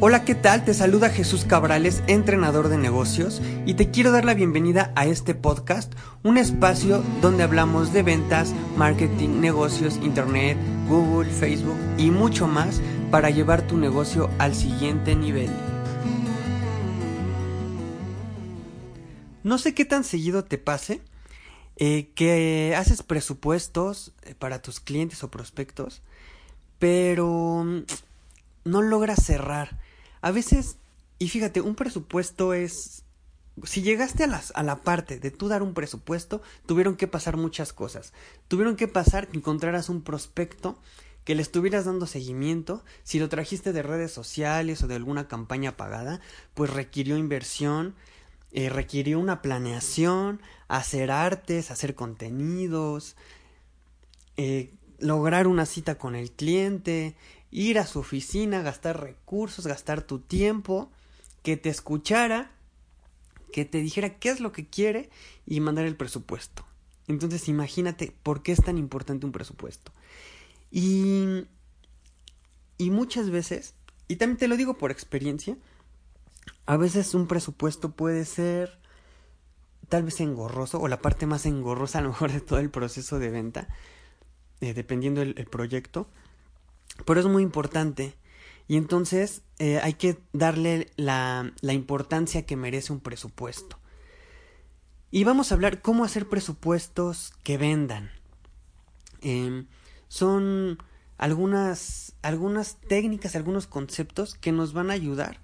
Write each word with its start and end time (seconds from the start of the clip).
Hola, 0.00 0.24
¿qué 0.24 0.34
tal? 0.34 0.64
Te 0.64 0.74
saluda 0.74 1.08
Jesús 1.08 1.44
Cabrales, 1.44 2.02
entrenador 2.08 2.68
de 2.68 2.76
negocios, 2.76 3.40
y 3.64 3.74
te 3.74 3.90
quiero 3.90 4.10
dar 4.10 4.24
la 4.24 4.34
bienvenida 4.34 4.92
a 4.96 5.06
este 5.06 5.34
podcast, 5.34 5.92
un 6.24 6.36
espacio 6.36 7.02
donde 7.22 7.44
hablamos 7.44 7.92
de 7.92 8.02
ventas, 8.02 8.52
marketing, 8.76 9.40
negocios, 9.40 9.98
internet, 10.02 10.58
Google, 10.88 11.30
Facebook 11.30 11.78
y 11.96 12.10
mucho 12.10 12.48
más 12.48 12.82
para 13.10 13.30
llevar 13.30 13.66
tu 13.66 13.78
negocio 13.78 14.28
al 14.38 14.54
siguiente 14.54 15.14
nivel. 15.14 15.50
No 19.44 19.58
sé 19.58 19.74
qué 19.74 19.84
tan 19.84 20.02
seguido 20.02 20.44
te 20.44 20.58
pase 20.58 21.02
eh, 21.76 22.10
que 22.14 22.74
haces 22.76 23.02
presupuestos 23.04 24.12
eh, 24.22 24.34
para 24.34 24.60
tus 24.60 24.80
clientes 24.80 25.22
o 25.22 25.30
prospectos, 25.30 26.02
pero 26.78 27.62
mm, 27.64 27.84
no 28.64 28.82
logras 28.82 29.24
cerrar. 29.24 29.83
A 30.24 30.30
veces, 30.30 30.78
y 31.18 31.28
fíjate, 31.28 31.60
un 31.60 31.74
presupuesto 31.74 32.54
es... 32.54 33.04
Si 33.64 33.82
llegaste 33.82 34.24
a, 34.24 34.26
las, 34.26 34.52
a 34.56 34.62
la 34.62 34.76
parte 34.80 35.18
de 35.18 35.30
tú 35.30 35.48
dar 35.48 35.62
un 35.62 35.74
presupuesto, 35.74 36.40
tuvieron 36.64 36.96
que 36.96 37.06
pasar 37.06 37.36
muchas 37.36 37.74
cosas. 37.74 38.14
Tuvieron 38.48 38.76
que 38.76 38.88
pasar 38.88 39.28
que 39.28 39.36
encontraras 39.36 39.90
un 39.90 40.00
prospecto 40.00 40.80
que 41.24 41.34
le 41.34 41.42
estuvieras 41.42 41.84
dando 41.84 42.06
seguimiento, 42.06 42.82
si 43.02 43.18
lo 43.18 43.28
trajiste 43.28 43.74
de 43.74 43.82
redes 43.82 44.12
sociales 44.12 44.82
o 44.82 44.86
de 44.86 44.94
alguna 44.94 45.28
campaña 45.28 45.76
pagada, 45.76 46.22
pues 46.54 46.70
requirió 46.70 47.18
inversión, 47.18 47.94
eh, 48.50 48.70
requirió 48.70 49.18
una 49.18 49.42
planeación, 49.42 50.40
hacer 50.68 51.10
artes, 51.10 51.70
hacer 51.70 51.94
contenidos, 51.94 53.14
eh, 54.38 54.72
lograr 55.04 55.46
una 55.46 55.66
cita 55.66 55.96
con 55.96 56.14
el 56.14 56.32
cliente, 56.32 57.14
ir 57.50 57.78
a 57.78 57.86
su 57.86 58.00
oficina, 58.00 58.62
gastar 58.62 59.00
recursos, 59.00 59.66
gastar 59.66 60.02
tu 60.02 60.18
tiempo, 60.18 60.90
que 61.42 61.56
te 61.56 61.68
escuchara, 61.68 62.50
que 63.52 63.64
te 63.64 63.78
dijera 63.78 64.18
qué 64.18 64.30
es 64.30 64.40
lo 64.40 64.50
que 64.50 64.66
quiere 64.66 65.10
y 65.46 65.60
mandar 65.60 65.84
el 65.84 65.96
presupuesto. 65.96 66.64
Entonces 67.06 67.48
imagínate 67.48 68.14
por 68.22 68.42
qué 68.42 68.52
es 68.52 68.62
tan 68.62 68.78
importante 68.78 69.26
un 69.26 69.32
presupuesto. 69.32 69.92
Y, 70.70 71.44
y 72.78 72.90
muchas 72.90 73.30
veces, 73.30 73.74
y 74.08 74.16
también 74.16 74.38
te 74.38 74.48
lo 74.48 74.56
digo 74.56 74.78
por 74.78 74.90
experiencia, 74.90 75.56
a 76.64 76.78
veces 76.78 77.14
un 77.14 77.26
presupuesto 77.26 77.92
puede 77.92 78.24
ser 78.24 78.78
tal 79.90 80.04
vez 80.04 80.18
engorroso 80.20 80.80
o 80.80 80.88
la 80.88 81.02
parte 81.02 81.26
más 81.26 81.44
engorrosa 81.44 81.98
a 81.98 82.02
lo 82.02 82.08
mejor 82.08 82.32
de 82.32 82.40
todo 82.40 82.58
el 82.58 82.70
proceso 82.70 83.18
de 83.18 83.28
venta, 83.28 83.68
eh, 84.64 84.74
dependiendo 84.74 85.20
del 85.20 85.34
proyecto 85.46 86.08
pero 87.04 87.20
es 87.20 87.26
muy 87.26 87.42
importante. 87.42 88.14
Y 88.66 88.76
entonces 88.76 89.42
eh, 89.58 89.80
hay 89.82 89.94
que 89.94 90.18
darle 90.32 90.90
la, 90.96 91.52
la, 91.60 91.72
importancia 91.72 92.46
que 92.46 92.56
merece 92.56 92.92
un 92.92 93.00
presupuesto. 93.00 93.78
Y 95.10 95.24
vamos 95.24 95.50
a 95.50 95.54
hablar 95.54 95.82
cómo 95.82 96.04
hacer 96.04 96.28
presupuestos 96.28 97.32
que 97.42 97.58
vendan. 97.58 98.10
Eh, 99.20 99.64
son 100.08 100.78
algunas, 101.18 102.14
algunas 102.22 102.76
técnicas, 102.76 103.36
algunos 103.36 103.66
conceptos 103.66 104.34
que 104.34 104.52
nos 104.52 104.72
van 104.72 104.90
a 104.90 104.94
ayudar 104.94 105.40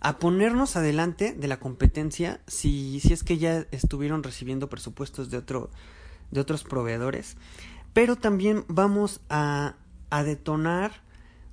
a 0.00 0.18
ponernos 0.18 0.76
adelante 0.76 1.32
de 1.32 1.48
la 1.48 1.58
competencia 1.58 2.40
si, 2.46 3.00
si 3.00 3.12
es 3.12 3.24
que 3.24 3.38
ya 3.38 3.66
estuvieron 3.70 4.22
recibiendo 4.22 4.68
presupuestos 4.68 5.30
de, 5.30 5.38
otro, 5.38 5.70
de 6.30 6.40
otros 6.40 6.62
proveedores. 6.62 7.36
Pero 7.94 8.16
también 8.16 8.64
vamos 8.68 9.22
a 9.30 9.76
a 10.14 10.22
detonar 10.22 11.02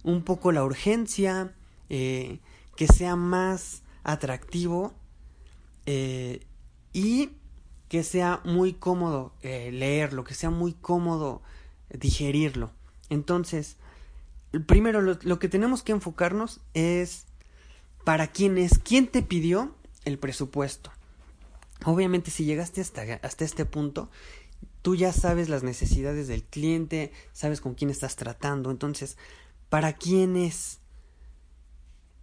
un 0.03 0.23
poco 0.23 0.51
la 0.51 0.63
urgencia, 0.63 1.55
eh, 1.89 2.39
que 2.75 2.85
sea 2.85 3.15
más 3.15 3.81
atractivo 4.03 4.93
eh, 5.87 6.45
y 6.93 7.31
que 7.89 8.03
sea 8.03 8.39
muy 8.43 8.73
cómodo 8.73 9.33
eh, 9.41 9.71
leerlo, 9.71 10.23
que 10.23 10.35
sea 10.35 10.51
muy 10.51 10.73
cómodo 10.73 11.41
digerirlo. 11.89 12.71
Entonces, 13.09 13.77
primero 14.67 15.01
lo, 15.01 15.39
que 15.39 15.49
tenemos 15.49 15.81
que 15.81 15.93
enfocarnos 15.93 16.61
es 16.75 17.25
para 18.05 18.27
quién 18.27 18.59
es, 18.59 18.77
quién 18.77 19.07
te 19.07 19.23
pidió 19.23 19.73
el 20.05 20.19
presupuesto. 20.19 20.91
Obviamente 21.83 22.29
si 22.29 22.45
llegaste 22.45 22.79
hasta, 22.79 23.01
hasta 23.23 23.43
este 23.43 23.65
punto 23.65 24.11
tú 24.81 24.95
ya 24.95 25.13
sabes 25.13 25.49
las 25.49 25.63
necesidades 25.63 26.27
del 26.27 26.43
cliente, 26.43 27.11
sabes 27.33 27.61
con 27.61 27.75
quién 27.75 27.89
estás 27.89 28.15
tratando, 28.15 28.71
entonces, 28.71 29.17
¿para 29.69 29.93
quién 29.93 30.35
es? 30.35 30.79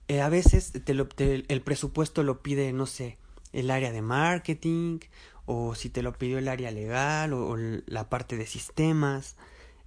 Eh, 0.09 0.21
a 0.21 0.29
veces 0.29 0.73
te 0.73 0.93
el 0.93 1.63
presupuesto 1.63 2.23
lo 2.23 2.43
pide, 2.43 2.73
no 2.73 2.87
sé, 2.87 3.19
el 3.53 3.71
área 3.71 3.93
de 3.93 4.03
marketing, 4.03 5.01
o 5.45 5.75
si 5.75 5.89
te 5.91 6.03
lo 6.03 6.13
pidió 6.13 6.39
el 6.39 6.49
área 6.49 6.71
legal, 6.71 7.33
o, 7.33 7.57
la 7.57 8.09
parte 8.09 8.37
de 8.37 8.47
sistemas. 8.47 9.37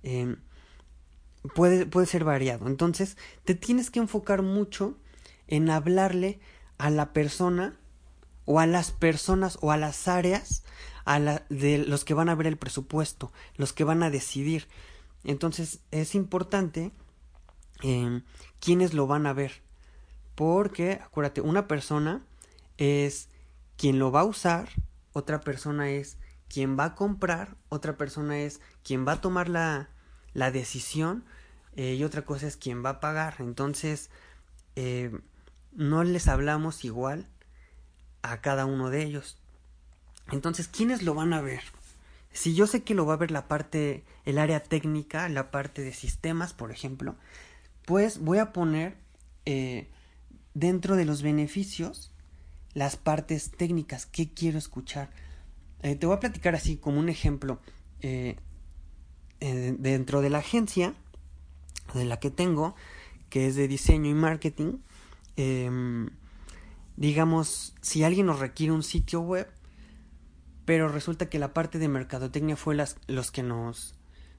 Em, 0.03 0.37
puede, 1.55 1.85
puede 1.85 2.07
ser 2.07 2.23
variado. 2.23 2.67
Entonces, 2.67 3.17
te 3.45 3.55
tienes 3.55 3.89
que 3.89 3.99
enfocar 3.99 4.41
mucho 4.41 4.97
en 5.47 5.69
hablarle 5.69 6.39
a 6.77 6.89
la 6.89 7.13
persona 7.13 7.77
o 8.45 8.59
a 8.59 8.65
las 8.65 8.91
personas 8.91 9.57
o 9.61 9.71
a 9.71 9.77
las 9.77 10.07
áreas 10.07 10.63
a 11.05 11.19
la, 11.19 11.45
de 11.49 11.79
los 11.79 12.05
que 12.05 12.13
van 12.13 12.29
a 12.29 12.35
ver 12.35 12.47
el 12.47 12.57
presupuesto, 12.57 13.31
los 13.55 13.73
que 13.73 13.83
van 13.83 14.03
a 14.03 14.09
decidir. 14.09 14.67
Entonces 15.23 15.79
es 15.91 16.15
importante 16.15 16.91
eh, 17.83 18.21
quiénes 18.59 18.93
lo 18.93 19.07
van 19.07 19.25
a 19.25 19.33
ver. 19.33 19.61
Porque, 20.35 20.93
acuérdate, 20.93 21.41
una 21.41 21.67
persona 21.67 22.25
es 22.77 23.29
quien 23.77 23.99
lo 23.99 24.11
va 24.11 24.21
a 24.21 24.25
usar, 24.25 24.69
otra 25.13 25.41
persona 25.41 25.89
es 25.89 26.17
quien 26.47 26.77
va 26.77 26.85
a 26.85 26.95
comprar, 26.95 27.57
otra 27.69 27.97
persona 27.97 28.39
es 28.39 28.61
quien 28.83 29.07
va 29.07 29.13
a 29.13 29.21
tomar 29.21 29.49
la, 29.49 29.89
la 30.33 30.51
decisión 30.51 31.25
eh, 31.75 31.95
y 31.95 32.03
otra 32.03 32.23
cosa 32.23 32.47
es 32.47 32.57
quien 32.57 32.83
va 32.83 32.89
a 32.89 32.99
pagar. 32.99 33.35
Entonces, 33.39 34.09
eh, 34.75 35.11
no 35.71 36.03
les 36.03 36.27
hablamos 36.27 36.83
igual 36.85 37.27
a 38.21 38.41
cada 38.41 38.65
uno 38.65 38.89
de 38.89 39.03
ellos. 39.03 39.40
Entonces, 40.31 40.67
¿quiénes 40.67 41.01
lo 41.01 41.13
van 41.13 41.33
a 41.33 41.41
ver? 41.41 41.61
Si 42.33 42.53
yo 42.55 42.67
sé 42.67 42.83
que 42.83 42.93
lo 42.93 43.05
va 43.05 43.15
a 43.15 43.17
ver 43.17 43.31
la 43.31 43.47
parte, 43.47 44.03
el 44.25 44.37
área 44.37 44.63
técnica, 44.63 45.27
la 45.29 45.51
parte 45.51 45.81
de 45.81 45.93
sistemas, 45.93 46.53
por 46.53 46.71
ejemplo, 46.71 47.15
pues 47.85 48.19
voy 48.19 48.37
a 48.37 48.53
poner 48.53 48.95
eh, 49.45 49.89
dentro 50.53 50.95
de 50.95 51.05
los 51.05 51.21
beneficios 51.21 52.11
las 52.73 52.95
partes 52.95 53.51
técnicas 53.51 54.05
que 54.05 54.29
quiero 54.33 54.57
escuchar. 54.57 55.09
Eh, 55.81 55.95
te 55.95 56.05
voy 56.05 56.15
a 56.15 56.19
platicar 56.19 56.55
así 56.55 56.77
como 56.77 56.99
un 56.99 57.09
ejemplo. 57.09 57.59
Eh, 57.99 58.37
dentro 59.39 60.21
de 60.21 60.29
la 60.29 60.37
agencia 60.37 60.93
de 61.95 62.05
la 62.05 62.19
que 62.19 62.29
tengo, 62.29 62.75
que 63.29 63.47
es 63.47 63.55
de 63.55 63.67
diseño 63.67 64.09
y 64.09 64.13
marketing, 64.13 64.77
em, 65.35 66.09
digamos, 66.95 67.73
si 67.81 68.03
alguien 68.03 68.27
nos 68.27 68.39
requiere 68.39 68.71
un 68.71 68.83
sitio 68.83 69.21
web, 69.21 69.51
pero 70.65 70.87
resulta 70.89 71.29
que 71.29 71.39
la 71.39 71.53
parte 71.53 71.79
de 71.79 71.87
mercadotecnia 71.87 72.55
fue 72.55 72.75
las, 72.75 72.97
los 73.07 73.31
que 73.31 73.43
nos, 73.43 73.95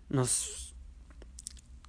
nos, 0.09 0.75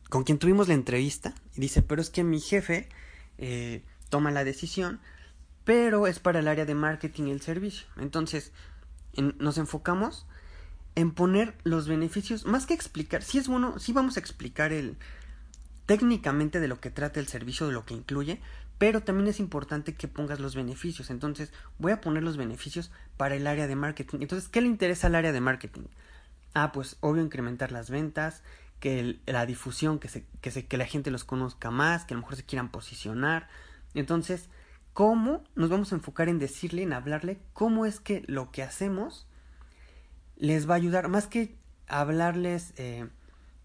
con 0.10 0.24
quien 0.24 0.40
tuvimos 0.40 0.68
la 0.68 0.74
entrevista, 0.74 1.34
y 1.56 1.62
dice, 1.62 1.82
pero 1.82 2.02
es 2.02 2.10
que 2.10 2.24
mi 2.24 2.40
jefe 2.40 2.90
eh, 3.38 3.84
toma 4.10 4.32
la 4.32 4.44
decisión, 4.44 5.00
pero 5.64 6.08
es 6.08 6.20
para 6.20 6.40
el 6.40 6.48
área 6.48 6.66
de 6.66 6.76
marketing 6.76 7.28
y 7.28 7.32
el 7.32 7.42
servicio. 7.42 7.88
Entonces, 7.98 8.52
nos 9.16 9.58
enfocamos 9.58 10.26
en 10.96 11.12
poner 11.12 11.56
los 11.64 11.88
beneficios, 11.88 12.46
más 12.46 12.66
que 12.66 12.74
explicar, 12.74 13.24
si 13.24 13.38
es 13.38 13.48
bueno, 13.48 13.80
sí 13.80 13.94
vamos 13.94 14.18
a 14.18 14.20
explicar 14.20 14.74
el 14.74 14.98
técnicamente 15.86 16.60
de 16.60 16.68
lo 16.68 16.80
que 16.80 16.90
trata 16.90 17.20
el 17.20 17.28
servicio, 17.28 17.68
de 17.68 17.74
lo 17.74 17.86
que 17.86 17.94
incluye, 17.94 18.40
pero 18.78 19.02
también 19.02 19.28
es 19.30 19.40
importante 19.40 19.96
que 19.96 20.08
pongas 20.08 20.40
los 20.40 20.56
beneficios. 20.56 21.10
Entonces, 21.10 21.52
voy 21.78 21.92
a 21.92 22.02
poner 22.02 22.24
los 22.24 22.38
beneficios 22.38 22.92
para 23.18 23.36
el 23.36 23.48
área 23.48 23.68
de 23.68 23.76
marketing. 23.76 24.20
Entonces, 24.22 24.50
¿qué 24.50 24.62
le 24.62 24.68
interesa 24.68 25.08
al 25.08 25.16
área 25.16 25.32
de 25.32 25.42
marketing? 25.42 25.84
Ah, 26.54 26.72
pues 26.72 26.98
obvio 27.00 27.24
incrementar 27.24 27.72
las 27.72 27.90
ventas, 27.90 28.44
que 28.80 29.20
la 29.26 29.46
difusión, 29.46 30.00
que, 30.00 30.10
se, 30.10 30.26
que, 30.42 30.52
se, 30.52 30.66
que 30.66 30.78
la 30.78 30.86
gente 30.86 31.12
los 31.12 31.24
conozca 31.24 31.72
más, 31.72 32.06
que 32.06 32.14
a 32.14 32.18
lo 32.18 32.22
mejor 32.22 32.36
se 32.36 32.44
quieran 32.44 32.72
posicionar. 32.72 33.48
Entonces, 33.94 34.50
¿cómo 34.94 35.44
nos 35.56 35.70
vamos 35.70 35.92
a 35.92 35.96
enfocar 35.96 36.28
en 36.28 36.40
decirle, 36.40 36.84
en 36.84 36.94
hablarle, 36.94 37.40
cómo 37.54 37.86
es 37.86 38.00
que 38.00 38.24
lo 38.28 38.52
que 38.52 38.64
hacemos 38.64 39.28
les 40.36 40.70
va 40.70 40.74
a 40.74 40.78
ayudar? 40.78 41.08
Más 41.08 41.28
que 41.28 41.56
hablarles... 41.88 42.74
Eh, 42.78 43.08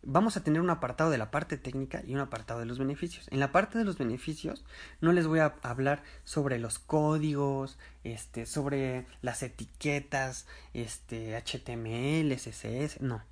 vamos 0.02 0.36
a 0.36 0.44
tener 0.44 0.60
un 0.60 0.70
apartado 0.70 1.10
de 1.10 1.18
la 1.18 1.30
parte 1.30 1.56
técnica 1.56 2.02
y 2.06 2.14
un 2.14 2.20
apartado 2.20 2.60
de 2.60 2.66
los 2.66 2.78
beneficios. 2.78 3.26
En 3.30 3.40
la 3.40 3.52
parte 3.52 3.78
de 3.78 3.84
los 3.84 3.98
beneficios 3.98 4.64
no 5.00 5.12
les 5.12 5.26
voy 5.26 5.40
a 5.40 5.54
hablar 5.62 6.02
sobre 6.24 6.58
los 6.58 6.78
códigos, 6.78 7.78
este, 8.04 8.46
sobre 8.46 9.06
las 9.22 9.42
etiquetas, 9.42 10.46
este, 10.74 11.36
HTML, 11.36 12.34
CSS, 12.36 13.00
no. 13.00 13.22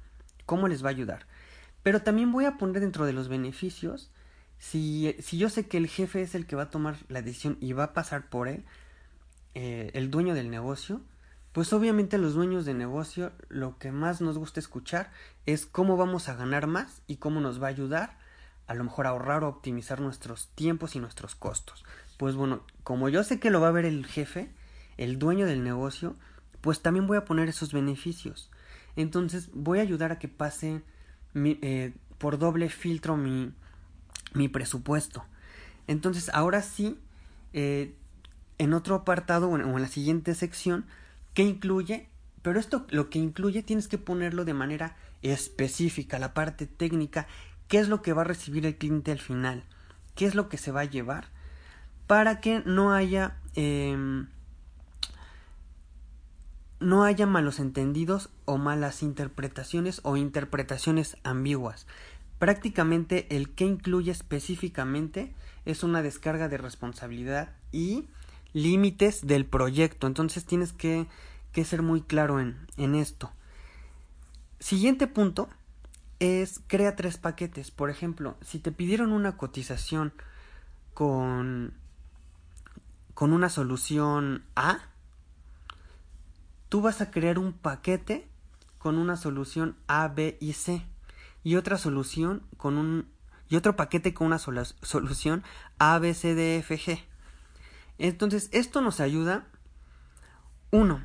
¿Cómo 0.45 0.69
les 0.69 0.85
va 0.85 0.89
a 0.89 0.91
ayudar? 0.91 1.27
Pero 1.83 2.03
también 2.03 2.33
voy 2.33 2.45
a 2.45 2.57
poner 2.57 2.81
dentro 2.81 3.07
de 3.07 3.13
los 3.13 3.29
beneficios, 3.29 4.11
si, 4.59 5.15
si 5.21 5.39
yo 5.39 5.51
sé 5.51 5.69
que 5.69 5.77
el 5.77 5.87
jefe 5.87 6.23
es 6.23 6.35
el 6.35 6.47
que 6.47 6.57
va 6.57 6.65
a 6.65 6.71
tomar 6.71 6.97
la 7.09 7.23
decisión 7.23 7.59
y 7.61 7.73
va 7.73 7.85
a 7.85 7.93
pasar 7.93 8.29
por 8.29 8.49
él, 8.49 8.65
eh, 9.55 9.91
el 9.95 10.11
dueño 10.11 10.35
del 10.35 10.51
negocio, 10.51 11.01
pues 11.57 11.73
obviamente 11.73 12.19
los 12.19 12.35
dueños 12.35 12.67
de 12.67 12.75
negocio 12.75 13.33
lo 13.49 13.79
que 13.79 13.91
más 13.91 14.21
nos 14.21 14.37
gusta 14.37 14.61
escuchar 14.61 15.11
es 15.47 15.65
cómo 15.65 15.97
vamos 15.97 16.29
a 16.29 16.35
ganar 16.35 16.67
más 16.67 17.01
y 17.07 17.17
cómo 17.17 17.41
nos 17.41 17.63
va 17.63 17.69
a 17.69 17.71
ayudar 17.71 18.19
a 18.67 18.75
lo 18.75 18.85
mejor 18.85 19.07
a 19.07 19.09
ahorrar 19.09 19.43
o 19.43 19.49
optimizar 19.49 20.03
nuestros 20.03 20.49
tiempos 20.49 20.97
y 20.97 20.99
nuestros 20.99 21.35
costos. 21.35 21.87
Pues 22.19 22.35
bueno, 22.35 22.63
como 22.83 23.09
yo 23.09 23.25
sé 23.25 23.41
que 23.41 23.49
lo 23.49 23.63
va 23.63 23.69
a 23.69 23.73
ver 23.73 23.87
el 23.87 24.05
jefe, 24.05 24.51
el 24.99 25.19
dueño 25.19 25.47
del 25.47 25.65
negocio, 25.65 26.15
pues 26.61 26.83
también 26.83 27.07
voy 27.07 27.17
a 27.17 27.25
poner 27.25 27.49
esos 27.49 27.73
beneficios. 27.73 28.51
Entonces 28.95 29.49
voy 29.55 29.79
a 29.79 29.83
ayudar 29.83 30.13
a 30.13 30.19
que 30.19 30.29
pase 30.29 30.83
eh, 31.35 31.95
por 32.19 32.37
doble 32.37 32.69
filtro 32.69 33.17
mi, 33.17 33.51
mi, 34.35 34.49
presupuesto. 34.49 35.25
Entonces 35.87 36.29
ahora 36.35 36.61
sí, 36.61 37.01
eh, 37.55 37.95
en 38.59 38.75
otro 38.75 38.95
apartado 38.95 39.49
o 39.49 39.57
en 39.57 39.81
la 39.81 39.89
siguiente 39.89 40.35
sección, 40.35 40.85
¿Qué 41.37 41.43
incluye? 41.43 42.09
Pero 42.41 42.59
esto 42.59 42.87
lo 42.89 43.11
que 43.11 43.19
incluye 43.19 43.63
tienes 43.63 43.89
que 43.89 43.99
ponerlo 43.99 44.47
de 44.47 44.55
manera 44.55 44.97
específica, 45.21 46.19
la 46.19 46.33
parte 46.33 46.67
técnica, 46.67 47.27
qué 47.69 47.79
es 47.79 47.89
lo 47.89 48.01
que 48.01 48.15
va 48.15 48.23
a 48.23 48.25
recibir 48.25 48.65
el 48.65 48.79
cliente 48.79 49.13
al 49.13 49.19
final, 49.19 49.63
qué 50.15 50.25
es 50.25 50.35
lo 50.35 50.49
que 50.49 50.57
se 50.57 50.73
va 50.73 50.81
a 50.81 50.85
llevar, 50.87 51.27
para 52.07 52.41
que 52.41 52.63
no 52.65 52.95
haya 52.95 53.37
em, 53.55 54.29
no 56.81 57.05
haya 57.05 57.27
malos 57.27 57.61
entendidos 57.61 58.31
o 58.47 58.57
malas 58.57 59.03
interpretaciones 59.03 60.01
o 60.05 60.17
interpretaciones 60.17 61.19
ambiguas. 61.23 61.87
Prácticamente 62.39 63.27
el 63.37 63.51
que 63.51 63.67
incluye 63.67 64.11
específicamente 64.11 65.35
es 65.67 65.83
una 65.83 66.01
descarga 66.01 66.49
de 66.49 66.57
responsabilidad 66.57 67.51
y 67.73 68.07
límites 68.57 69.27
del 69.27 69.45
proyecto. 69.45 70.07
Entonces 70.07 70.47
tienes 70.47 70.73
que, 70.73 71.07
ser 71.63 71.83
muy 71.83 72.01
claro 72.01 72.41
en, 72.41 72.57
en 72.79 72.95
esto. 72.95 73.31
Siguiente 74.59 75.07
punto 75.07 75.49
es 76.21 76.61
crea 76.67 76.97
tres 76.97 77.19
paquetes. 77.19 77.71
Por 77.71 77.91
ejemplo, 77.91 78.37
si 78.41 78.59
te 78.59 78.73
pidieron 78.73 79.13
una 79.13 79.37
cotización 79.37 80.15
con, 80.95 81.75
con 83.13 83.35
una 83.35 83.51
solución 83.51 84.43
A, 84.55 84.81
tú 86.71 86.81
vas 86.81 87.03
a 87.03 87.11
crear 87.11 87.39
un 87.39 87.53
paquete 87.53 88.27
con 88.79 88.97
una 88.97 89.17
solución 89.17 89.77
A, 89.87 90.09
B 90.09 90.39
y 90.41 90.55
C 90.55 90.83
y 91.45 91.57
otra 91.57 91.77
solución 91.77 92.43
con 92.57 92.79
un 92.79 93.09
y 93.49 93.57
otro 93.57 93.77
paquete 93.77 94.15
con 94.15 94.29
una 94.29 94.39
solución 94.39 95.45
A, 95.79 95.99
B, 95.99 96.15
C, 96.15 96.35
D, 96.35 96.57
F, 96.59 96.79
G. 96.79 97.05
Entonces, 97.99 98.49
esto 98.53 98.81
nos 98.81 99.01
ayuda. 99.01 99.47
Uno, 100.71 101.05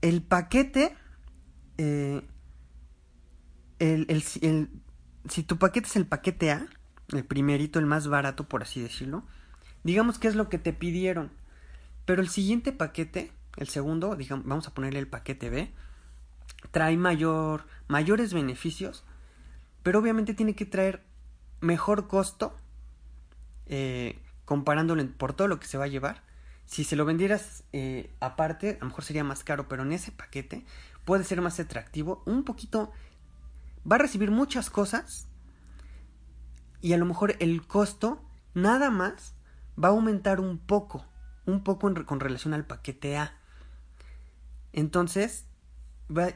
el 0.00 0.22
paquete. 0.22 0.96
Eh, 1.78 2.22
el, 3.78 4.22
si 5.28 5.42
tu 5.42 5.58
paquete 5.58 5.88
es 5.88 5.96
el 5.96 6.06
paquete 6.06 6.52
A, 6.52 6.66
el 7.12 7.24
primerito, 7.24 7.78
el 7.78 7.86
más 7.86 8.08
barato, 8.08 8.48
por 8.48 8.62
así 8.62 8.80
decirlo, 8.80 9.24
digamos 9.84 10.18
que 10.18 10.28
es 10.28 10.34
lo 10.34 10.48
que 10.48 10.58
te 10.58 10.72
pidieron. 10.72 11.30
Pero 12.04 12.20
el 12.20 12.28
siguiente 12.28 12.72
paquete, 12.72 13.32
el 13.56 13.68
segundo, 13.68 14.16
digamos, 14.16 14.46
vamos 14.46 14.68
a 14.68 14.74
ponerle 14.74 14.98
el 14.98 15.08
paquete 15.08 15.50
B, 15.50 15.72
trae 16.70 16.96
mayor, 16.96 17.66
mayores 17.88 18.32
beneficios, 18.32 19.04
pero 19.82 19.98
obviamente 19.98 20.34
tiene 20.34 20.54
que 20.54 20.66
traer 20.66 21.02
mejor 21.60 22.08
costo 22.08 22.56
eh, 23.66 24.18
comparándolo 24.44 25.06
por 25.12 25.34
todo 25.34 25.48
lo 25.48 25.60
que 25.60 25.66
se 25.66 25.78
va 25.78 25.84
a 25.84 25.88
llevar. 25.88 26.22
Si 26.66 26.84
se 26.84 26.96
lo 26.96 27.04
vendieras 27.04 27.64
eh, 27.72 28.10
aparte, 28.20 28.76
a 28.76 28.80
lo 28.80 28.86
mejor 28.86 29.04
sería 29.04 29.24
más 29.24 29.44
caro, 29.44 29.68
pero 29.68 29.82
en 29.82 29.92
ese 29.92 30.12
paquete 30.12 30.64
puede 31.04 31.24
ser 31.24 31.40
más 31.40 31.58
atractivo, 31.58 32.22
un 32.26 32.44
poquito, 32.44 32.92
va 33.90 33.96
a 33.96 33.98
recibir 33.98 34.30
muchas 34.30 34.70
cosas 34.70 35.28
y 36.80 36.92
a 36.92 36.98
lo 36.98 37.04
mejor 37.04 37.36
el 37.40 37.66
costo 37.66 38.22
nada 38.54 38.90
más 38.90 39.34
va 39.82 39.88
a 39.88 39.92
aumentar 39.92 40.40
un 40.40 40.58
poco, 40.58 41.04
un 41.46 41.64
poco 41.64 41.92
con 42.06 42.20
relación 42.20 42.54
al 42.54 42.66
paquete 42.66 43.16
A. 43.16 43.36
Entonces, 44.72 45.46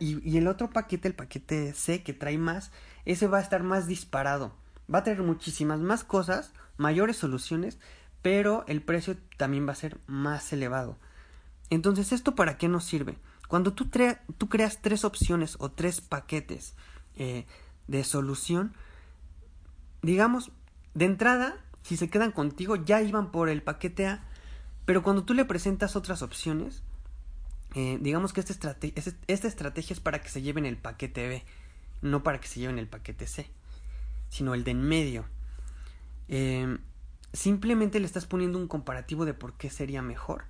y, 0.01 0.29
y 0.29 0.37
el 0.39 0.49
otro 0.49 0.71
paquete, 0.71 1.09
el 1.09 1.15
paquete 1.15 1.73
C, 1.75 2.03
que 2.03 2.13
trae 2.13 2.39
más, 2.39 2.73
ese 3.05 3.27
va 3.27 3.39
a 3.39 3.43
estar 3.43 3.63
más 3.63 3.87
disparado. 3.87 4.55
Va 4.93 5.01
a 5.01 5.05
traer 5.05 5.23
muchísimas 5.23 5.81
más 5.81 6.05
cosas, 6.05 6.53
mayores 6.77 7.17
soluciones, 7.17 7.79
pero 8.23 8.65
el 8.69 8.83
precio 8.83 9.17
también 9.37 9.67
va 9.67 9.73
a 9.73 9.77
ser 9.77 9.99
más 10.07 10.53
elevado. 10.53 10.99
Entonces, 11.71 12.13
¿esto 12.13 12.35
para 12.35 12.59
qué 12.59 12.69
nos 12.69 12.85
sirve? 12.85 13.19
Cuando 13.49 13.73
tú, 13.73 13.91
creas 13.91 14.83
tres 14.83 15.05
opciones 15.05 15.57
o 15.61 15.71
tres 15.71 16.01
paquetes 16.01 16.75
eh, 17.17 17.47
de 17.87 18.05
solución, 18.05 18.75
digamos, 20.03 20.51
de 20.95 21.05
entrada, 21.05 21.57
si 21.83 21.97
se 21.97 22.11
quedan 22.11 22.33
contigo, 22.33 22.77
ya 22.77 23.03
iban 23.03 23.31
por 23.31 23.49
el 23.49 23.63
paquete 23.63 24.07
A, 24.07 24.25
pero 24.85 25.03
cuando 25.03 25.25
tú 25.25 25.35
le 25.35 25.45
presentas 25.45 25.95
otras 25.95 26.23
opciones, 26.23 26.83
eh, 27.75 27.99
digamos 28.01 28.33
que 28.33 28.41
esta, 28.41 28.53
estrategia, 28.53 29.03
esta 29.27 29.49
estrategia 29.49 29.95
es 29.95 30.01
para 30.01 30.21
que 30.21 30.29
se 30.29 30.43
lleven 30.43 30.67
el 30.67 30.77
paquete 30.77 31.29
B, 31.29 31.45
no 32.03 32.23
para 32.23 32.41
que 32.41 32.49
se 32.49 32.61
lleven 32.61 32.79
el 32.79 32.89
paquete 32.89 33.27
C, 33.27 33.51
sino 34.29 34.55
el 34.55 34.65
de 34.65 34.73
en 34.73 34.83
medio. 34.83 35.25
Eh, 36.29 36.79
simplemente 37.33 38.01
le 38.01 38.07
estás 38.07 38.27
poniendo 38.27 38.59
un 38.59 38.69
comparativo 38.69 39.25
de 39.25 39.35
por 39.35 39.55
qué 39.55 39.71
sería 39.71 40.03
mejor. 40.03 40.45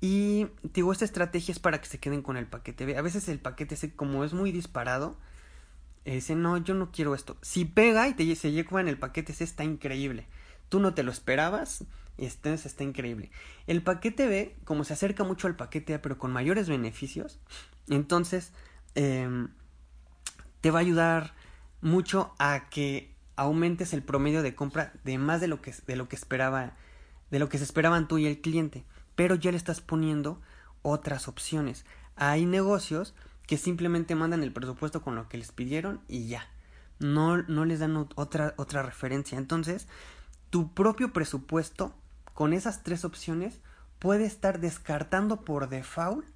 Y 0.00 0.48
digo, 0.62 0.92
esta 0.92 1.04
estrategia 1.04 1.52
es 1.52 1.58
para 1.58 1.80
que 1.80 1.86
se 1.86 1.98
queden 1.98 2.22
con 2.22 2.36
el 2.36 2.46
paquete 2.46 2.84
B. 2.84 2.96
A 2.96 3.02
veces 3.02 3.28
el 3.28 3.38
paquete 3.38 3.76
C, 3.76 3.94
como 3.94 4.24
es 4.24 4.34
muy 4.34 4.52
disparado, 4.52 5.16
eh, 6.04 6.14
dice, 6.14 6.36
no, 6.36 6.56
yo 6.58 6.74
no 6.74 6.92
quiero 6.92 7.14
esto. 7.14 7.36
Si 7.42 7.64
pega 7.64 8.06
y 8.08 8.14
te, 8.14 8.36
se 8.36 8.52
lleva 8.52 8.80
el 8.80 8.98
paquete 8.98 9.32
C, 9.32 9.44
está 9.44 9.64
increíble. 9.64 10.26
Tú 10.68 10.80
no 10.80 10.94
te 10.94 11.02
lo 11.02 11.10
esperabas, 11.10 11.84
entonces 12.18 12.66
está 12.66 12.84
increíble. 12.84 13.30
El 13.66 13.82
paquete 13.82 14.26
B, 14.26 14.56
como 14.64 14.84
se 14.84 14.92
acerca 14.92 15.24
mucho 15.24 15.46
al 15.46 15.56
paquete 15.56 15.94
A, 15.94 16.02
pero 16.02 16.18
con 16.18 16.32
mayores 16.32 16.68
beneficios, 16.68 17.40
entonces 17.88 18.52
em, 18.94 19.48
te 20.60 20.70
va 20.70 20.78
a 20.80 20.82
ayudar 20.82 21.34
mucho 21.86 22.34
a 22.40 22.68
que 22.68 23.14
aumentes 23.36 23.92
el 23.92 24.02
promedio 24.02 24.42
de 24.42 24.56
compra 24.56 24.92
de 25.04 25.18
más 25.18 25.40
de 25.40 25.46
lo 25.46 25.62
que, 25.62 25.72
de 25.86 25.94
lo 25.94 26.08
que 26.08 26.16
esperaba, 26.16 26.72
de 27.30 27.38
lo 27.38 27.48
que 27.48 27.58
se 27.58 27.64
esperaban 27.64 28.08
tú 28.08 28.18
y 28.18 28.26
el 28.26 28.40
cliente, 28.40 28.84
pero 29.14 29.36
ya 29.36 29.52
le 29.52 29.56
estás 29.56 29.80
poniendo 29.80 30.40
otras 30.82 31.28
opciones. 31.28 31.86
Hay 32.16 32.44
negocios 32.44 33.14
que 33.46 33.56
simplemente 33.56 34.16
mandan 34.16 34.42
el 34.42 34.52
presupuesto 34.52 35.00
con 35.00 35.14
lo 35.14 35.28
que 35.28 35.38
les 35.38 35.52
pidieron 35.52 36.00
y 36.08 36.26
ya. 36.26 36.48
No, 36.98 37.36
no 37.42 37.64
les 37.64 37.78
dan 37.78 37.96
otra, 38.16 38.54
otra 38.56 38.82
referencia. 38.82 39.38
Entonces, 39.38 39.86
tu 40.50 40.74
propio 40.74 41.12
presupuesto 41.12 41.94
con 42.34 42.52
esas 42.52 42.82
tres 42.82 43.04
opciones 43.04 43.60
puede 44.00 44.24
estar 44.24 44.58
descartando 44.58 45.44
por 45.44 45.68
default 45.68 46.26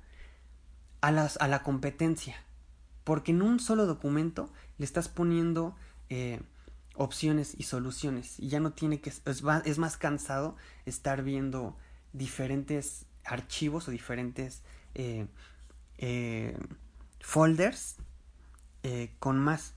a, 1.01 1.11
las, 1.11 1.39
a 1.39 1.49
la 1.49 1.65
competencia. 1.65 2.37
Porque 3.05 3.33
en 3.33 3.43
un 3.43 3.61
solo 3.61 3.87
documento 3.87 4.53
le 4.79 4.85
estás 4.85 5.09
poniendo 5.09 5.75
eh, 6.09 6.41
opciones 7.01 7.55
y 7.57 7.63
soluciones 7.63 8.39
y 8.39 8.49
ya 8.49 8.61
no 8.61 8.73
tiene 8.73 9.01
que 9.01 9.11
es, 9.11 9.79
más 9.79 9.97
cansado 9.97 10.57
estar 10.85 11.23
viendo 11.23 11.75
diferentes 12.13 13.07
archivos 13.25 13.89
o 13.89 13.91
diferentes 13.91 14.63
eh, 14.95 15.27
eh, 15.99 16.59
folders 17.21 17.97
eh, 18.83 19.15
con 19.19 19.39
más. 19.39 19.75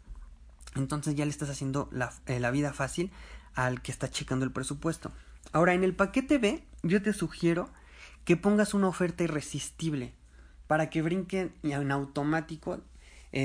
Entonces 0.76 1.16
ya 1.16 1.24
le 1.24 1.32
estás 1.32 1.50
haciendo 1.50 1.88
la, 1.92 2.12
la, 2.26 2.52
vida 2.52 2.74
fácil 2.74 3.12
al 3.54 3.82
que 3.82 3.94
está 3.94 4.10
checando 4.10 4.44
el 4.44 4.52
presupuesto. 4.52 5.12
Ahora 5.52 5.74
en 5.74 5.86
el 5.86 5.96
paquete 5.96 6.40
B 6.40 6.66
yo 6.82 7.02
te 7.02 7.14
sugiero 7.14 7.70
que 8.26 8.36
pongas 8.36 8.74
una 8.74 8.90
oferta 8.90 9.24
irresistible 9.24 10.14
para 10.68 10.90
que 10.90 11.02
brinque 11.02 11.54
en 11.64 11.92
automático 11.92 12.82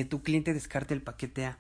tu 0.09 0.23
cliente 0.23 0.55
descarte 0.55 0.95
el 0.95 1.03
paquete 1.03 1.47
A 1.47 1.59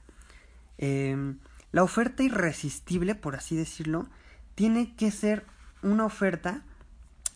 Em, 0.78 1.40
la 1.72 1.82
oferta 1.82 2.22
irresistible, 2.22 3.14
por 3.14 3.34
así 3.34 3.56
decirlo, 3.56 4.08
tiene 4.54 4.94
que 4.94 5.10
ser 5.10 5.44
una 5.82 6.04
oferta, 6.06 6.62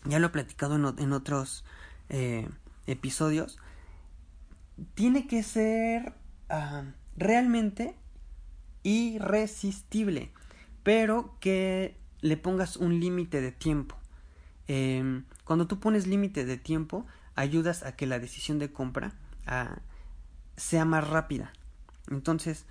ya 0.05 0.19
lo 0.19 0.27
he 0.27 0.31
platicado 0.31 0.75
en, 0.97 1.13
otros 1.13 1.63
eh, 2.09 2.49
episodios, 2.87 3.59
tiene 4.95 5.27
que 5.27 5.43
ser 5.43 6.13
ah, 6.49 6.85
realmente 7.15 7.95
irresistible, 8.81 10.31
pero 10.81 11.37
que 11.39 11.97
le 12.21 12.37
pongas 12.37 12.77
un 12.77 12.99
límite 12.99 13.41
de 13.41 13.51
tiempo. 13.51 13.97
Em, 14.67 15.25
cuando 15.43 15.67
tú 15.67 15.79
pones 15.79 16.07
límite 16.07 16.45
de 16.45 16.57
tiempo, 16.57 17.05
ayudas 17.35 17.83
a 17.83 17.95
que 17.95 18.07
la 18.07 18.19
decisión 18.19 18.57
de 18.59 18.71
compra 18.71 19.13
ah, 19.45 19.79
sea 20.55 20.85
más 20.85 21.07
rápida. 21.07 21.53
Entonces, 22.09 22.65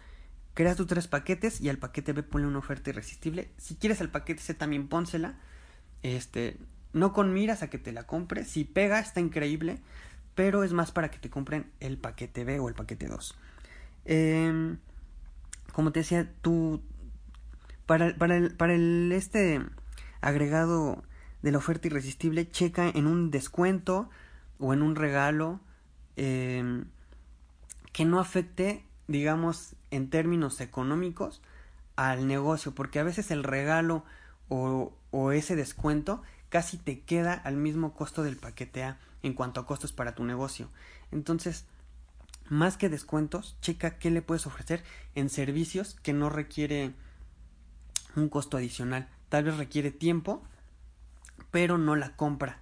creas 0.54 0.76
tus 0.76 0.86
tres 0.86 1.08
paquetes 1.08 1.60
y 1.60 1.68
al 1.68 1.78
paquete 1.78 2.12
B 2.12 2.22
ponle 2.22 2.46
una 2.46 2.58
oferta 2.58 2.90
irresistible. 2.90 3.50
Si 3.58 3.76
quieres 3.76 4.00
el 4.00 4.10
paquete 4.10 4.42
C 4.42 4.54
también 4.54 4.88
pónsela. 4.88 5.38
Este, 6.02 6.58
no 6.92 7.12
con 7.12 7.32
miras 7.32 7.62
a 7.62 7.70
que 7.70 7.78
te 7.78 7.92
la 7.92 8.06
compre. 8.06 8.44
Si 8.44 8.64
pega, 8.64 8.98
está 9.00 9.20
increíble. 9.20 9.80
Pero 10.34 10.64
es 10.64 10.72
más 10.72 10.92
para 10.92 11.10
que 11.10 11.18
te 11.18 11.30
compren 11.30 11.70
el 11.80 11.98
paquete 11.98 12.44
B 12.44 12.58
o 12.58 12.68
el 12.68 12.74
paquete 12.74 13.06
2. 13.06 13.34
Em, 14.04 14.78
como 15.72 15.92
te 15.92 16.00
decía, 16.00 16.32
tú. 16.40 16.82
Para, 17.86 18.16
para, 18.16 18.36
el, 18.36 18.54
para 18.54 18.74
el 18.74 19.12
este 19.12 19.60
agregado 20.20 21.02
de 21.42 21.52
la 21.52 21.58
oferta 21.58 21.88
irresistible, 21.88 22.48
checa 22.48 22.88
en 22.88 23.06
un 23.06 23.30
descuento 23.30 24.08
o 24.58 24.72
en 24.72 24.82
un 24.82 24.94
regalo 24.94 25.60
em, 26.16 26.86
que 27.92 28.04
no 28.04 28.18
afecte, 28.18 28.84
digamos, 29.08 29.74
en 29.90 30.10
términos 30.10 30.60
económicos 30.60 31.42
al 31.96 32.26
negocio, 32.26 32.74
porque 32.74 32.98
a 32.98 33.04
veces 33.04 33.30
el 33.30 33.44
regalo 33.44 34.04
o, 34.48 34.94
o 35.10 35.32
ese 35.32 35.56
descuento 35.56 36.22
casi 36.48 36.76
te 36.76 37.00
queda 37.00 37.34
al 37.34 37.56
mismo 37.56 37.94
costo 37.94 38.22
del 38.22 38.36
paquete 38.36 38.84
A 38.84 38.98
en 39.22 39.34
cuanto 39.34 39.60
a 39.60 39.66
costos 39.66 39.92
para 39.92 40.14
tu 40.14 40.24
negocio. 40.24 40.68
Entonces, 41.10 41.66
más 42.48 42.76
que 42.76 42.88
descuentos, 42.88 43.56
checa 43.60 43.98
qué 43.98 44.10
le 44.10 44.22
puedes 44.22 44.46
ofrecer 44.46 44.82
en 45.14 45.30
servicios 45.30 45.96
que 46.02 46.12
no 46.12 46.28
requiere 46.28 46.92
un 48.16 48.28
costo 48.28 48.56
adicional. 48.56 49.08
Tal 49.28 49.44
vez 49.44 49.56
requiere 49.56 49.90
tiempo, 49.90 50.42
pero 51.50 51.78
no 51.78 51.96
la 51.96 52.16
compra 52.16 52.60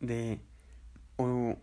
de 0.00 0.40
o, 1.16 1.56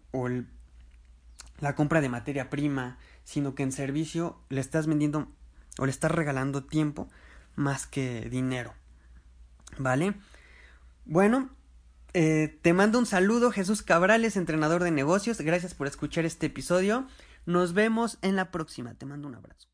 la 1.63 1.75
compra 1.75 2.01
de 2.01 2.09
materia 2.09 2.49
prima, 2.49 2.97
sino 3.23 3.55
que 3.55 3.63
en 3.63 3.71
servicio 3.71 4.37
le 4.49 4.59
estás 4.59 4.85
vendiendo 4.85 5.29
o 5.77 5.85
le 5.85 5.91
estás 5.91 6.11
regalando 6.11 6.65
tiempo 6.65 7.07
más 7.55 7.87
que 7.87 8.27
dinero. 8.29 8.73
¿Vale? 9.77 10.13
Bueno, 11.05 11.49
eh, 12.13 12.59
te 12.61 12.73
mando 12.73 12.99
un 12.99 13.05
saludo, 13.05 13.49
Jesús 13.49 13.81
Cabrales, 13.81 14.35
entrenador 14.35 14.83
de 14.83 14.91
negocios. 14.91 15.39
Gracias 15.39 15.73
por 15.73 15.87
escuchar 15.87 16.25
este 16.25 16.47
episodio. 16.47 17.07
Nos 17.45 17.73
vemos 17.73 18.19
en 18.21 18.35
la 18.35 18.51
próxima. 18.51 18.93
Te 18.95 19.05
mando 19.05 19.29
un 19.29 19.35
abrazo. 19.35 19.72